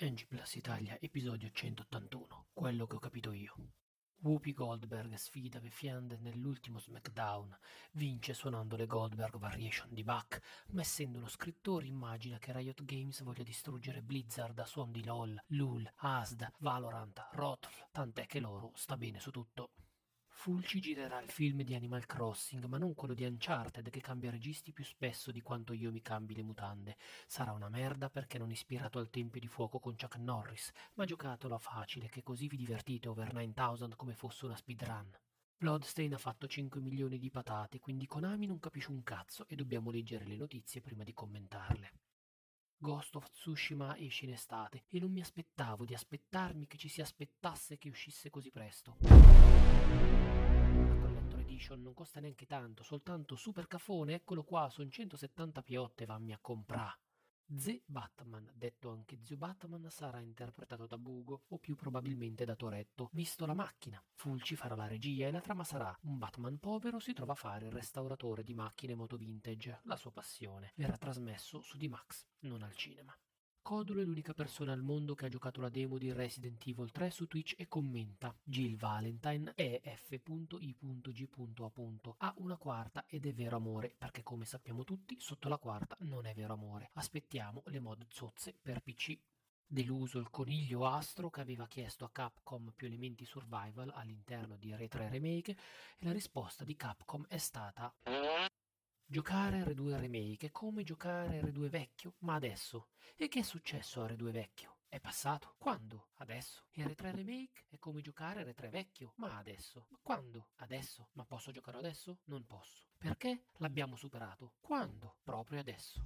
NG 0.00 0.26
Plus 0.28 0.54
Italia, 0.54 0.96
episodio 1.00 1.50
181, 1.50 2.50
quello 2.52 2.86
che 2.86 2.94
ho 2.94 2.98
capito 3.00 3.32
io. 3.32 3.56
Whoopi 4.20 4.52
Goldberg 4.52 5.12
sfida 5.14 5.58
The 5.58 5.70
Fiend 5.70 6.18
nell'ultimo 6.20 6.78
SmackDown, 6.78 7.58
vince 7.94 8.32
suonando 8.32 8.76
le 8.76 8.86
Goldberg 8.86 9.36
Variation 9.38 9.92
di 9.92 10.04
Bach, 10.04 10.38
ma 10.68 10.82
essendo 10.82 11.18
uno 11.18 11.26
scrittore 11.26 11.86
immagina 11.86 12.38
che 12.38 12.52
Riot 12.52 12.84
Games 12.84 13.24
voglia 13.24 13.42
distruggere 13.42 14.00
Blizzard 14.00 14.56
a 14.60 14.64
suon 14.66 14.92
di 14.92 15.02
LOL, 15.02 15.36
LUL, 15.48 15.92
ASD, 15.96 16.48
Valorant, 16.58 17.30
Rotfl, 17.32 17.88
tant'è 17.90 18.26
che 18.26 18.38
loro 18.38 18.70
sta 18.76 18.96
bene 18.96 19.18
su 19.18 19.32
tutto. 19.32 19.70
Fulci 20.40 20.78
girerà 20.78 21.20
il 21.20 21.28
film 21.28 21.62
di 21.62 21.74
Animal 21.74 22.06
Crossing, 22.06 22.64
ma 22.66 22.78
non 22.78 22.94
quello 22.94 23.12
di 23.12 23.24
Uncharted 23.24 23.90
che 23.90 24.00
cambia 24.00 24.30
registi 24.30 24.72
più 24.72 24.84
spesso 24.84 25.32
di 25.32 25.40
quanto 25.40 25.72
io 25.72 25.90
mi 25.90 26.00
cambi 26.00 26.32
le 26.32 26.44
mutande. 26.44 26.96
Sarà 27.26 27.50
una 27.50 27.68
merda 27.68 28.08
perché 28.08 28.38
non 28.38 28.52
ispirato 28.52 29.00
al 29.00 29.10
Tempio 29.10 29.40
di 29.40 29.48
Fuoco 29.48 29.80
con 29.80 29.96
Chuck 29.96 30.16
Norris, 30.18 30.70
ma 30.94 31.04
giocatelo 31.04 31.56
a 31.56 31.58
facile 31.58 32.08
che 32.08 32.22
così 32.22 32.46
vi 32.46 32.56
divertite 32.56 33.08
over 33.08 33.32
9000 33.32 33.96
come 33.96 34.14
fosse 34.14 34.44
una 34.44 34.54
speedrun. 34.54 35.10
Bloodstain 35.56 36.14
ha 36.14 36.18
fatto 36.18 36.46
5 36.46 36.80
milioni 36.80 37.18
di 37.18 37.30
patate, 37.30 37.80
quindi 37.80 38.06
Konami 38.06 38.46
non 38.46 38.60
capisce 38.60 38.92
un 38.92 39.02
cazzo 39.02 39.44
e 39.48 39.56
dobbiamo 39.56 39.90
leggere 39.90 40.24
le 40.24 40.36
notizie 40.36 40.80
prima 40.80 41.02
di 41.02 41.12
commentarle. 41.12 41.92
Ghost 42.76 43.16
of 43.16 43.28
Tsushima 43.28 43.96
esce 43.96 44.26
in 44.26 44.34
estate 44.34 44.84
e 44.86 45.00
non 45.00 45.10
mi 45.10 45.20
aspettavo 45.20 45.84
di 45.84 45.94
aspettarmi 45.94 46.68
che 46.68 46.76
ci 46.76 46.88
si 46.88 47.00
aspettasse 47.00 47.76
che 47.76 47.88
uscisse 47.88 48.30
così 48.30 48.52
presto. 48.52 50.07
Edition 51.68 51.82
non 51.82 51.92
costa 51.92 52.20
neanche 52.20 52.46
tanto, 52.46 52.82
soltanto 52.82 53.36
super 53.36 53.66
cafone, 53.66 54.14
eccolo 54.14 54.42
qua, 54.42 54.70
sono 54.70 54.88
170 54.88 55.62
piotte, 55.62 56.06
vammi 56.06 56.32
a 56.32 56.38
comprare. 56.40 57.00
The 57.50 57.82
Batman, 57.86 58.50
detto 58.54 58.90
anche 58.90 59.18
Zio 59.22 59.36
Batman, 59.36 59.86
sarà 59.90 60.20
interpretato 60.20 60.86
da 60.86 60.98
Bugo 60.98 61.44
o 61.48 61.58
più 61.58 61.76
probabilmente 61.76 62.44
da 62.44 62.56
Toretto, 62.56 63.08
visto 63.12 63.46
la 63.46 63.54
macchina. 63.54 64.02
Fulci 64.14 64.56
farà 64.56 64.74
la 64.74 64.86
regia 64.86 65.26
e 65.26 65.30
la 65.30 65.40
trama 65.40 65.64
sarà 65.64 65.94
un 66.02 66.18
Batman 66.18 66.58
povero 66.58 66.98
si 66.98 67.12
trova 67.12 67.32
a 67.32 67.36
fare 67.36 67.66
il 67.66 67.72
restauratore 67.72 68.42
di 68.42 68.54
macchine 68.54 68.94
moto 68.94 69.16
vintage, 69.16 69.80
la 69.84 69.96
sua 69.96 70.12
passione. 70.12 70.72
Verrà 70.76 70.96
trasmesso 70.96 71.62
su 71.62 71.76
D-Max, 71.76 72.26
non 72.40 72.62
al 72.62 72.74
cinema. 72.74 73.14
Codolo 73.68 74.00
è 74.00 74.04
l'unica 74.04 74.32
persona 74.32 74.72
al 74.72 74.80
mondo 74.80 75.14
che 75.14 75.26
ha 75.26 75.28
giocato 75.28 75.60
la 75.60 75.68
demo 75.68 75.98
di 75.98 76.10
Resident 76.10 76.66
Evil 76.66 76.90
3 76.90 77.10
su 77.10 77.26
Twitch 77.26 77.52
e 77.58 77.68
commenta. 77.68 78.34
Jill 78.42 78.78
Valentine 78.78 79.52
è 79.54 79.82
f.i.g.a. 79.84 80.24
Ha 82.16 82.34
una 82.38 82.56
quarta 82.56 83.04
ed 83.06 83.26
è 83.26 83.34
vero 83.34 83.56
amore, 83.56 83.94
perché 83.98 84.22
come 84.22 84.46
sappiamo 84.46 84.84
tutti, 84.84 85.16
sotto 85.20 85.50
la 85.50 85.58
quarta 85.58 85.98
non 86.00 86.24
è 86.24 86.32
vero 86.32 86.54
amore. 86.54 86.88
Aspettiamo 86.94 87.62
le 87.66 87.78
mod 87.78 88.06
zozze 88.08 88.56
per 88.58 88.80
PC. 88.80 89.18
Deluso 89.66 90.18
il 90.18 90.30
coniglio 90.30 90.86
astro 90.86 91.28
che 91.28 91.42
aveva 91.42 91.66
chiesto 91.66 92.06
a 92.06 92.10
Capcom 92.10 92.72
più 92.74 92.86
elementi 92.86 93.26
survival 93.26 93.92
all'interno 93.94 94.56
di 94.56 94.74
Re 94.74 94.88
3 94.88 95.10
Remake 95.10 95.50
e 95.98 96.06
la 96.06 96.12
risposta 96.12 96.64
di 96.64 96.74
Capcom 96.74 97.26
è 97.28 97.36
stata 97.36 97.94
Giocare 99.10 99.60
a 99.60 99.64
R2 99.64 100.00
Remake 100.00 100.48
è 100.48 100.50
come 100.50 100.82
giocare 100.82 101.38
a 101.38 101.42
R2 101.42 101.70
vecchio, 101.70 102.16
ma 102.18 102.34
adesso. 102.34 102.88
E 103.16 103.28
che 103.28 103.38
è 103.38 103.42
successo 103.42 104.02
a 104.02 104.06
R2 104.06 104.30
vecchio? 104.30 104.80
È 104.86 105.00
passato. 105.00 105.54
Quando? 105.56 106.08
Adesso. 106.16 106.64
E 106.72 106.84
R3 106.84 107.14
Remake 107.14 107.64
è 107.70 107.78
come 107.78 108.02
giocare 108.02 108.42
a 108.42 108.44
R3 108.44 108.68
vecchio, 108.68 109.14
ma 109.16 109.38
adesso. 109.38 109.86
Ma 109.88 109.98
quando? 110.02 110.50
Adesso. 110.56 111.08
Ma 111.12 111.24
posso 111.24 111.50
giocare 111.52 111.78
adesso? 111.78 112.18
Non 112.24 112.44
posso. 112.44 112.88
Perché? 112.98 113.44
L'abbiamo 113.60 113.96
superato. 113.96 114.52
Quando? 114.60 115.16
Proprio 115.22 115.58
adesso. 115.58 116.04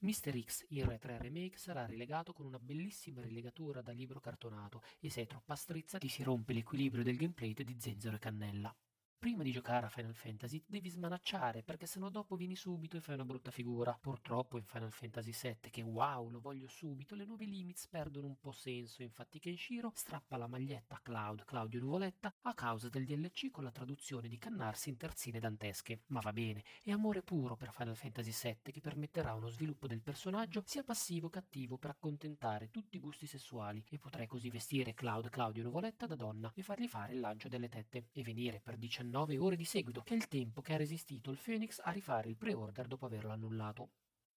Mr. 0.00 0.38
X 0.44 0.66
in 0.68 0.84
R3 0.84 1.22
Remake 1.22 1.56
sarà 1.56 1.86
rilegato 1.86 2.34
con 2.34 2.44
una 2.44 2.58
bellissima 2.58 3.22
rilegatura 3.22 3.80
da 3.80 3.92
libro 3.92 4.20
cartonato 4.20 4.82
e 5.00 5.08
se 5.08 5.22
è 5.22 5.26
troppa 5.26 5.56
strizza 5.56 5.96
ti 5.96 6.08
si 6.08 6.22
rompe 6.22 6.52
l'equilibrio 6.52 7.02
del 7.02 7.16
gameplay 7.16 7.54
di 7.54 7.76
Zenzero 7.80 8.16
e 8.16 8.18
Cannella 8.18 8.76
prima 9.24 9.42
di 9.42 9.52
giocare 9.52 9.86
a 9.86 9.88
Final 9.88 10.12
Fantasy 10.12 10.62
devi 10.66 10.90
smanacciare 10.90 11.62
perché 11.62 11.86
sennò 11.86 12.10
dopo 12.10 12.36
vieni 12.36 12.56
subito 12.56 12.98
e 12.98 13.00
fai 13.00 13.14
una 13.14 13.24
brutta 13.24 13.50
figura. 13.50 13.96
Purtroppo 13.98 14.58
in 14.58 14.64
Final 14.64 14.92
Fantasy 14.92 15.32
VII, 15.32 15.70
che 15.70 15.80
wow, 15.80 16.28
lo 16.28 16.40
voglio 16.40 16.68
subito, 16.68 17.14
le 17.14 17.24
nuove 17.24 17.46
limits 17.46 17.88
perdono 17.88 18.26
un 18.26 18.38
po' 18.38 18.52
senso, 18.52 19.00
infatti 19.00 19.38
Kenshiro 19.38 19.90
strappa 19.94 20.36
la 20.36 20.46
maglietta 20.46 20.96
a 20.96 21.00
Cloud, 21.02 21.44
Claudio 21.46 21.80
Nuvoletta, 21.80 22.34
a 22.42 22.52
causa 22.52 22.90
del 22.90 23.06
DLC 23.06 23.50
con 23.50 23.64
la 23.64 23.70
traduzione 23.70 24.28
di 24.28 24.36
cannarsi 24.36 24.90
in 24.90 24.98
terzine 24.98 25.40
dantesche. 25.40 26.02
Ma 26.08 26.20
va 26.20 26.34
bene, 26.34 26.62
è 26.82 26.90
amore 26.90 27.22
puro 27.22 27.56
per 27.56 27.72
Final 27.72 27.96
Fantasy 27.96 28.30
VII 28.30 28.72
che 28.74 28.80
permetterà 28.82 29.32
uno 29.32 29.48
sviluppo 29.48 29.86
del 29.86 30.02
personaggio 30.02 30.62
sia 30.66 30.84
passivo 30.84 31.30
che 31.30 31.38
attivo 31.38 31.78
per 31.78 31.88
accontentare 31.88 32.68
tutti 32.70 32.98
i 32.98 33.00
gusti 33.00 33.26
sessuali 33.26 33.82
e 33.88 33.98
potrai 33.98 34.26
così 34.26 34.50
vestire 34.50 34.92
Cloud 34.92 35.30
Claudio 35.30 35.62
Nuvoletta 35.62 36.04
da 36.04 36.14
donna 36.14 36.52
e 36.54 36.62
fargli 36.62 36.88
fare 36.88 37.14
il 37.14 37.20
lancio 37.20 37.48
delle 37.48 37.70
tette 37.70 38.08
e 38.12 38.22
venire 38.22 38.60
per 38.60 38.76
19 38.76 39.12
9 39.14 39.38
ore 39.38 39.54
di 39.54 39.64
seguito, 39.64 40.02
che 40.02 40.14
è 40.14 40.16
il 40.16 40.26
tempo 40.26 40.60
che 40.60 40.74
ha 40.74 40.76
resistito 40.76 41.30
il 41.30 41.38
Phoenix 41.40 41.80
a 41.84 41.92
rifare 41.92 42.28
il 42.28 42.36
pre-order 42.36 42.88
dopo 42.88 43.06
averlo 43.06 43.30
annullato. 43.30 43.90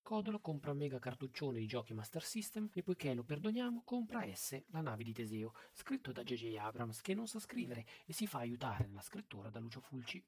Codolo 0.03 0.39
compra 0.39 0.69
un 0.69 0.77
mega 0.77 0.99
cartuccione 0.99 1.57
di 1.57 1.65
giochi 1.65 1.95
Master 1.95 2.23
System 2.23 2.69
e 2.71 2.83
poiché 2.83 3.15
lo 3.15 3.23
perdoniamo 3.23 3.81
compra 3.83 4.31
S, 4.31 4.61
la 4.67 4.81
nave 4.81 5.03
di 5.03 5.13
Teseo, 5.13 5.53
scritto 5.73 6.11
da 6.11 6.21
J.J. 6.21 6.55
Abrams 6.57 7.01
che 7.01 7.15
non 7.15 7.25
sa 7.25 7.39
scrivere 7.39 7.87
e 8.05 8.13
si 8.13 8.27
fa 8.27 8.37
aiutare 8.37 8.85
nella 8.85 9.01
scrittura 9.01 9.49
da 9.49 9.57
Lucio 9.57 9.81
Fulci. 9.81 10.23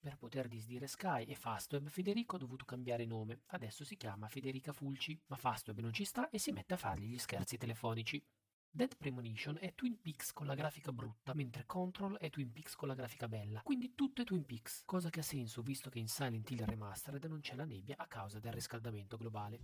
Per 0.00 0.16
poter 0.16 0.48
disdire 0.48 0.88
Sky 0.88 1.22
e 1.22 1.36
Fastweb 1.36 1.88
Federico 1.88 2.34
ha 2.34 2.40
dovuto 2.40 2.64
cambiare 2.64 3.06
nome, 3.06 3.42
adesso 3.50 3.84
si 3.84 3.96
chiama 3.96 4.26
Federica 4.26 4.72
Fulci, 4.72 5.16
ma 5.26 5.36
Fastweb 5.36 5.78
non 5.78 5.92
ci 5.92 6.04
sta 6.04 6.28
e 6.28 6.40
si 6.40 6.50
mette 6.50 6.74
a 6.74 6.76
fargli 6.76 7.06
gli 7.06 7.18
scherzi 7.18 7.56
telefonici. 7.56 8.20
Dead 8.70 8.94
Premonition 8.96 9.56
è 9.60 9.74
Twin 9.74 10.00
Peaks 10.00 10.32
con 10.32 10.46
la 10.46 10.54
grafica 10.54 10.92
brutta, 10.92 11.32
mentre 11.34 11.64
Control 11.64 12.18
è 12.18 12.28
Twin 12.28 12.52
Peaks 12.52 12.74
con 12.74 12.88
la 12.88 12.94
grafica 12.94 13.26
bella, 13.26 13.62
quindi 13.62 13.94
tutto 13.94 14.22
è 14.22 14.24
Twin 14.24 14.44
Peaks, 14.44 14.82
cosa 14.84 15.08
che 15.08 15.20
ha 15.20 15.22
senso 15.22 15.62
visto 15.62 15.88
che 15.88 15.98
in 15.98 16.08
Silent 16.08 16.50
Hill 16.50 16.64
Remastered 16.64 17.24
non 17.24 17.40
c'è 17.40 17.54
la 17.54 17.64
nebbia 17.64 17.96
a 17.96 18.06
causa 18.06 18.38
del 18.38 18.52
riscaldamento 18.52 19.16
globale. 19.16 19.60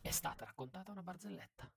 È 0.00 0.10
stata 0.10 0.44
raccontata 0.44 0.90
una 0.90 1.02
barzelletta. 1.02 1.73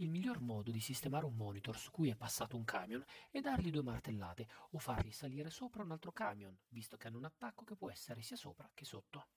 Il 0.00 0.10
miglior 0.10 0.42
modo 0.42 0.70
di 0.70 0.80
sistemare 0.80 1.24
un 1.24 1.34
monitor 1.34 1.78
su 1.78 1.90
cui 1.90 2.10
è 2.10 2.16
passato 2.16 2.54
un 2.54 2.64
camion 2.64 3.02
è 3.30 3.40
dargli 3.40 3.70
due 3.70 3.82
martellate 3.82 4.46
o 4.72 4.78
fargli 4.78 5.10
salire 5.10 5.48
sopra 5.48 5.82
un 5.82 5.90
altro 5.90 6.12
camion, 6.12 6.54
visto 6.68 6.98
che 6.98 7.06
hanno 7.06 7.16
un 7.16 7.24
attacco 7.24 7.64
che 7.64 7.76
può 7.76 7.90
essere 7.90 8.20
sia 8.20 8.36
sopra 8.36 8.70
che 8.74 8.84
sotto. 8.84 9.28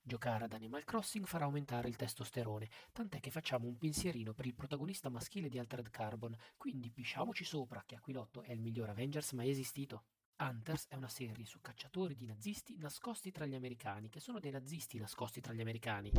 Giocare 0.00 0.44
ad 0.44 0.52
Animal 0.52 0.84
Crossing 0.84 1.26
farà 1.26 1.46
aumentare 1.46 1.88
il 1.88 1.96
testosterone, 1.96 2.70
tant'è 2.92 3.18
che 3.18 3.32
facciamo 3.32 3.66
un 3.66 3.76
pensierino 3.76 4.34
per 4.34 4.46
il 4.46 4.54
protagonista 4.54 5.08
maschile 5.08 5.48
di 5.48 5.58
Altered 5.58 5.90
Carbon, 5.90 6.36
quindi 6.56 6.92
pisciamoci 6.92 7.42
sopra 7.42 7.82
che 7.84 7.96
Aquilotto 7.96 8.42
è 8.42 8.52
il 8.52 8.60
miglior 8.60 8.90
Avengers 8.90 9.32
mai 9.32 9.50
esistito. 9.50 10.04
Hunters 10.36 10.86
è 10.88 10.96
una 10.96 11.08
serie 11.08 11.44
su 11.44 11.60
cacciatori 11.60 12.16
di 12.16 12.26
nazisti 12.26 12.76
nascosti 12.76 13.30
tra 13.30 13.46
gli 13.46 13.54
americani, 13.54 14.08
che 14.08 14.18
sono 14.18 14.40
dei 14.40 14.50
nazisti 14.50 14.98
nascosti 14.98 15.40
tra 15.40 15.52
gli 15.52 15.60
americani. 15.60 16.10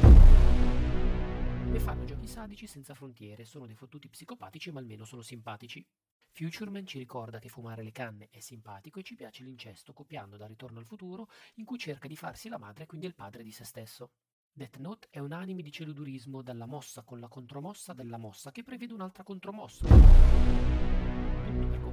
E 1.73 1.79
fanno 1.79 2.05
giochi 2.05 2.25
sadici 2.25 2.65
senza 2.65 2.93
frontiere, 2.93 3.43
sono 3.43 3.65
dei 3.65 3.75
fottuti 3.75 4.07
psicopatici 4.07 4.71
ma 4.71 4.79
almeno 4.79 5.03
sono 5.03 5.21
simpatici. 5.21 5.85
Futureman 6.31 6.85
ci 6.85 6.97
ricorda 6.97 7.39
che 7.39 7.49
fumare 7.49 7.83
le 7.83 7.91
canne 7.91 8.29
è 8.29 8.39
simpatico 8.39 8.99
e 8.99 9.03
ci 9.03 9.15
piace 9.15 9.43
l'incesto, 9.43 9.91
copiando 9.91 10.37
da 10.37 10.47
Ritorno 10.47 10.79
al 10.79 10.85
futuro, 10.85 11.27
in 11.55 11.65
cui 11.65 11.77
cerca 11.77 12.07
di 12.07 12.15
farsi 12.15 12.47
la 12.47 12.57
madre 12.57 12.83
e 12.83 12.87
quindi 12.87 13.07
il 13.07 13.15
padre 13.15 13.43
di 13.43 13.51
se 13.51 13.65
stesso. 13.65 14.11
Death 14.53 14.77
Note 14.77 15.07
è 15.09 15.19
un 15.19 15.33
anime 15.33 15.61
di 15.61 15.71
celudurismo 15.71 16.41
dalla 16.41 16.65
mossa 16.65 17.03
con 17.03 17.19
la 17.19 17.27
contromossa 17.27 17.91
della 17.91 18.17
mossa 18.17 18.51
che 18.51 18.63
prevede 18.63 18.93
un'altra 18.93 19.23
contromossa. 19.23 21.14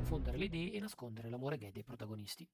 Confondere 0.02 0.36
le 0.36 0.46
idee 0.46 0.72
e 0.72 0.80
nascondere 0.80 1.30
l'amore 1.30 1.56
gay 1.58 1.70
dei 1.70 1.84
protagonisti. 1.84 2.46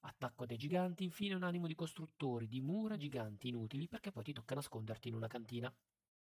Attacco 0.00 0.44
dei 0.44 0.58
giganti, 0.58 1.02
infine 1.02 1.34
un 1.34 1.44
animo 1.44 1.66
di 1.66 1.74
costruttori 1.74 2.46
di 2.46 2.60
mura 2.60 2.98
giganti 2.98 3.48
inutili 3.48 3.88
perché 3.88 4.12
poi 4.12 4.22
ti 4.22 4.34
tocca 4.34 4.54
nasconderti 4.54 5.08
in 5.08 5.14
una 5.14 5.26
cantina. 5.26 5.74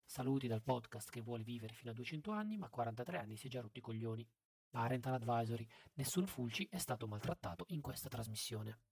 Saluti 0.05 0.47
dal 0.47 0.63
podcast 0.63 1.09
che 1.09 1.19
vuole 1.19 1.43
vivere 1.43 1.73
fino 1.73 1.91
a 1.91 1.93
200 1.93 2.31
anni 2.31 2.57
ma 2.57 2.67
a 2.67 2.69
43 2.69 3.17
anni 3.17 3.35
si 3.35 3.47
è 3.47 3.49
già 3.49 3.59
rotti 3.59 3.79
i 3.79 3.81
coglioni. 3.81 4.25
Parental 4.69 5.15
Advisory, 5.15 5.67
nessun 5.95 6.25
Fulci 6.25 6.65
è 6.71 6.77
stato 6.77 7.07
maltrattato 7.07 7.65
in 7.69 7.81
questa 7.81 8.07
trasmissione. 8.07 8.79